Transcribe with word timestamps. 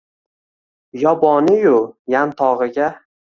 Yoboni-yu 1.01 1.77
yantogʼiga 2.13 2.87